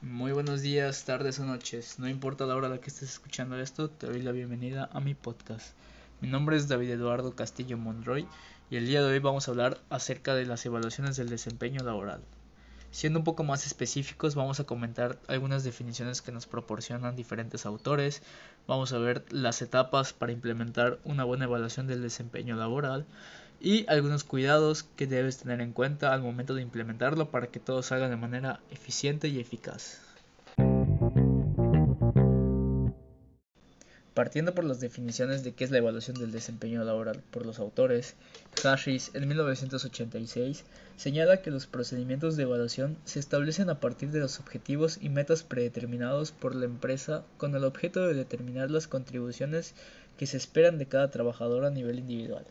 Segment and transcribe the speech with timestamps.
[0.00, 1.98] Muy buenos días, tardes o noches.
[1.98, 5.00] No importa la hora a la que estés escuchando esto, te doy la bienvenida a
[5.00, 5.72] mi podcast.
[6.20, 8.28] Mi nombre es David Eduardo Castillo Monroy
[8.70, 12.20] y el día de hoy vamos a hablar acerca de las evaluaciones del desempeño laboral.
[12.92, 18.22] Siendo un poco más específicos, vamos a comentar algunas definiciones que nos proporcionan diferentes autores,
[18.68, 23.04] vamos a ver las etapas para implementar una buena evaluación del desempeño laboral
[23.60, 27.82] y algunos cuidados que debes tener en cuenta al momento de implementarlo para que todo
[27.82, 30.00] salga de manera eficiente y eficaz.
[34.16, 38.14] Partiendo por las definiciones de qué es la evaluación del desempeño laboral por los autores,
[38.64, 40.64] Harris en 1986
[40.96, 45.42] señala que los procedimientos de evaluación se establecen a partir de los objetivos y metas
[45.42, 49.74] predeterminados por la empresa con el objeto de determinar las contribuciones
[50.16, 52.46] que se esperan de cada trabajador a nivel individual.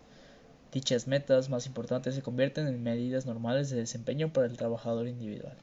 [0.76, 5.56] Dichas metas más importantes se convierten en medidas normales de desempeño para el trabajador individual.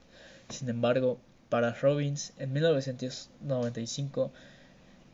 [0.48, 1.18] Sin embargo,
[1.50, 4.32] para Robbins, en 1995,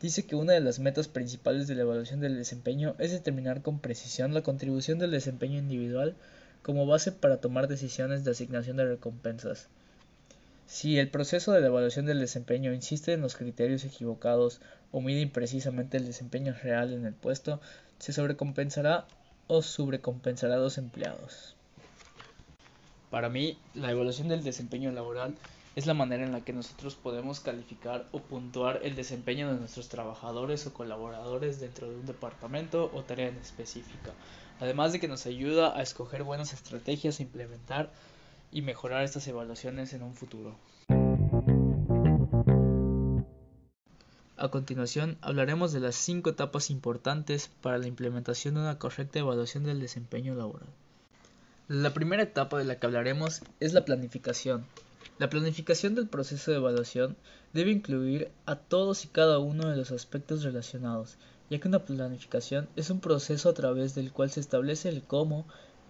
[0.01, 3.79] dice que una de las metas principales de la evaluación del desempeño es determinar con
[3.79, 6.15] precisión la contribución del desempeño individual
[6.61, 9.67] como base para tomar decisiones de asignación de recompensas.
[10.65, 14.61] Si el proceso de la evaluación del desempeño insiste en los criterios equivocados
[14.93, 17.59] o mide imprecisamente el desempeño real en el puesto,
[17.97, 19.05] se sobrecompensará
[19.49, 21.55] o sobrecompensará a los empleados.
[23.09, 25.35] Para mí, la evaluación del desempeño laboral
[25.75, 29.89] es la manera en la que nosotros podemos calificar o puntuar el desempeño de nuestros
[29.89, 34.13] trabajadores o colaboradores dentro de un departamento o tarea en específica,
[34.59, 37.89] además de que nos ayuda a escoger buenas estrategias a implementar
[38.51, 40.55] y mejorar estas evaluaciones en un futuro.
[44.41, 49.65] A continuación hablaremos de las cinco etapas importantes para la implementación de una correcta evaluación
[49.65, 50.69] del desempeño laboral.
[51.67, 54.65] La primera etapa de la que hablaremos es la planificación,
[55.17, 57.17] la planificación del proceso de evaluación
[57.51, 61.17] debe incluir a todos y cada uno de los aspectos relacionados,
[61.49, 65.45] ya que una planificación es un proceso a través del cual se establece el cómo,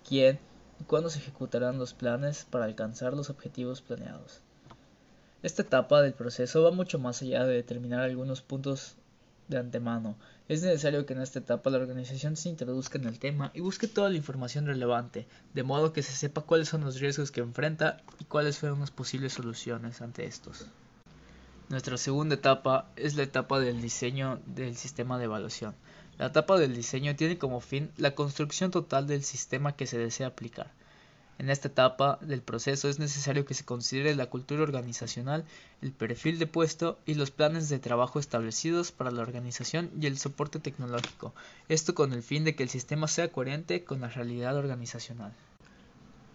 [0.07, 0.39] quién
[0.79, 4.41] y cuándo se ejecutarán los planes para alcanzar los objetivos planeados.
[5.41, 8.95] Esta etapa del proceso va mucho más allá de determinar algunos puntos
[9.47, 10.17] de antemano.
[10.49, 13.87] Es necesario que en esta etapa la organización se introduzca en el tema y busque
[13.87, 18.01] toda la información relevante, de modo que se sepa cuáles son los riesgos que enfrenta
[18.19, 20.65] y cuáles fueron las posibles soluciones ante estos.
[21.69, 25.73] Nuestra segunda etapa es la etapa del diseño del sistema de evaluación.
[26.17, 30.27] La etapa del diseño tiene como fin la construcción total del sistema que se desea
[30.27, 30.69] aplicar.
[31.39, 35.45] En esta etapa del proceso es necesario que se considere la cultura organizacional,
[35.81, 40.17] el perfil de puesto y los planes de trabajo establecidos para la organización y el
[40.17, 41.33] soporte tecnológico,
[41.69, 45.31] esto con el fin de que el sistema sea coherente con la realidad organizacional.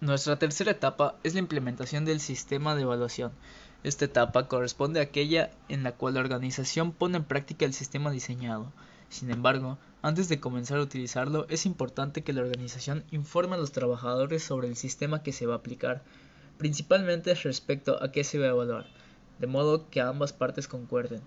[0.01, 3.33] Nuestra tercera etapa es la implementación del sistema de evaluación.
[3.83, 8.11] Esta etapa corresponde a aquella en la cual la organización pone en práctica el sistema
[8.11, 8.73] diseñado.
[9.09, 13.73] Sin embargo, antes de comenzar a utilizarlo, es importante que la organización informe a los
[13.73, 16.03] trabajadores sobre el sistema que se va a aplicar,
[16.59, 18.87] principalmente respecto a qué se va a evaluar,
[19.39, 21.23] de modo que ambas partes concuerden.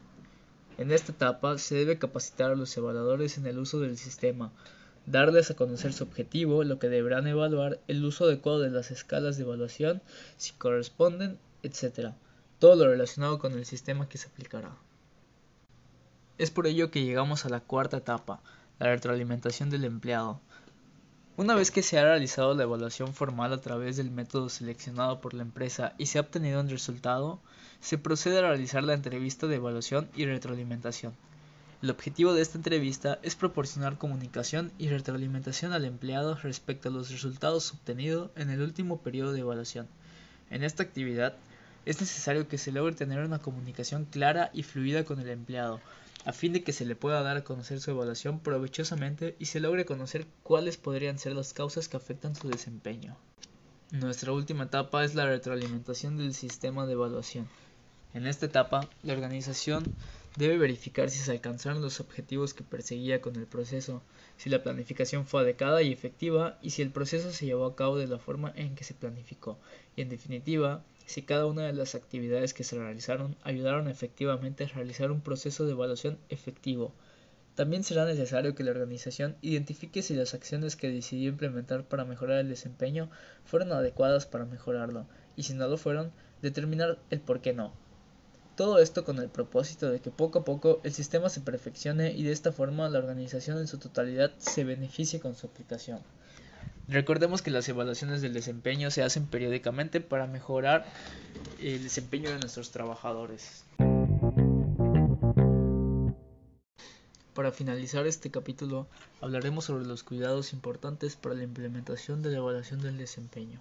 [0.78, 4.52] En esta etapa se debe capacitar a los evaluadores en el uso del sistema,
[5.08, 9.38] darles a conocer su objetivo, lo que deberán evaluar, el uso adecuado de las escalas
[9.38, 10.04] de evaluación,
[10.36, 12.12] si corresponden, etc.
[12.60, 14.76] Todo lo relacionado con el sistema que se aplicará.
[16.38, 18.42] Es por ello que llegamos a la cuarta etapa,
[18.80, 20.40] la retroalimentación del empleado.
[21.36, 25.34] Una vez que se ha realizado la evaluación formal a través del método seleccionado por
[25.34, 27.40] la empresa y se ha obtenido un resultado,
[27.80, 31.14] se procede a realizar la entrevista de evaluación y retroalimentación.
[31.82, 37.12] El objetivo de esta entrevista es proporcionar comunicación y retroalimentación al empleado respecto a los
[37.12, 39.88] resultados obtenidos en el último periodo de evaluación.
[40.50, 41.36] En esta actividad
[41.88, 45.80] es necesario que se logre tener una comunicación clara y fluida con el empleado,
[46.26, 49.62] a fin de que se le pueda dar a conocer su evaluación provechosamente y se
[49.62, 53.16] logre conocer cuáles podrían ser las causas que afectan su desempeño.
[53.92, 57.48] Nuestra última etapa es la retroalimentación del sistema de evaluación.
[58.14, 59.86] En esta etapa, la organización
[60.38, 64.04] debe verificar si se alcanzaron los objetivos que perseguía con el proceso,
[64.38, 67.98] si la planificación fue adecuada y efectiva y si el proceso se llevó a cabo
[67.98, 69.58] de la forma en que se planificó,
[69.96, 74.68] y en definitiva, si cada una de las actividades que se realizaron ayudaron efectivamente a
[74.68, 76.94] realizar un proceso de evaluación efectivo.
[77.56, 82.38] También será necesario que la organización identifique si las acciones que decidió implementar para mejorar
[82.38, 83.10] el desempeño
[83.44, 86.12] fueron adecuadas para mejorarlo, y si no lo fueron,
[86.44, 87.87] determinar el por qué no.
[88.58, 92.24] Todo esto con el propósito de que poco a poco el sistema se perfeccione y
[92.24, 96.00] de esta forma la organización en su totalidad se beneficie con su aplicación.
[96.88, 100.88] Recordemos que las evaluaciones del desempeño se hacen periódicamente para mejorar
[101.62, 103.64] el desempeño de nuestros trabajadores.
[107.36, 108.88] Para finalizar este capítulo,
[109.22, 113.60] hablaremos sobre los cuidados importantes para la implementación de la evaluación del desempeño.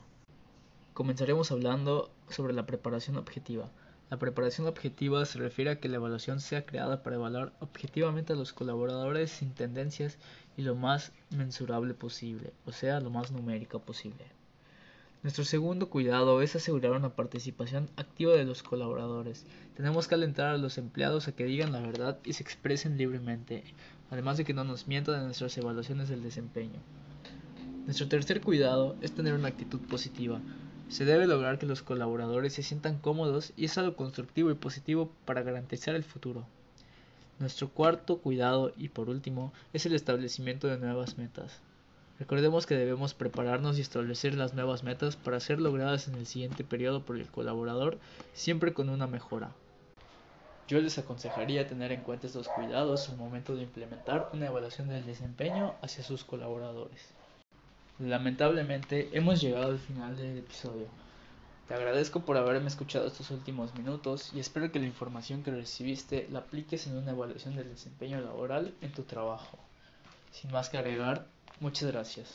[0.95, 3.71] Comenzaremos hablando sobre la preparación objetiva.
[4.09, 8.37] La preparación objetiva se refiere a que la evaluación sea creada para evaluar objetivamente a
[8.37, 10.19] los colaboradores sin tendencias
[10.57, 14.25] y lo más mensurable posible, o sea, lo más numérica posible.
[15.25, 19.45] Nuestro segundo cuidado es asegurar una participación activa de los colaboradores.
[19.77, 23.65] Tenemos que alentar a los empleados a que digan la verdad y se expresen libremente,
[24.13, 26.79] además de que no nos mientan en nuestras evaluaciones del desempeño.
[27.87, 30.41] Nuestro tercer cuidado es tener una actitud positiva.
[30.89, 35.11] Se debe lograr que los colaboradores se sientan cómodos y es algo constructivo y positivo
[35.25, 36.47] para garantizar el futuro.
[37.41, 41.61] Nuestro cuarto cuidado y por último es el establecimiento de nuevas metas.
[42.19, 46.65] Recordemos que debemos prepararnos y establecer las nuevas metas para ser logradas en el siguiente
[46.65, 47.99] periodo por el colaborador,
[48.33, 49.51] siempre con una mejora.
[50.69, 55.05] Yo les aconsejaría tener en cuenta estos cuidados al momento de implementar una evaluación del
[55.05, 57.13] desempeño hacia sus colaboradores.
[57.99, 60.87] Lamentablemente hemos llegado al final del episodio.
[61.67, 66.29] Te agradezco por haberme escuchado estos últimos minutos y espero que la información que recibiste
[66.31, 69.59] la apliques en una evaluación del desempeño laboral en tu trabajo.
[70.31, 71.27] Sin más que agregar,
[71.59, 72.29] muchas gracias.